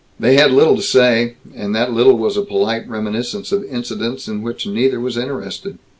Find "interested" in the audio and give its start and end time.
5.15-5.77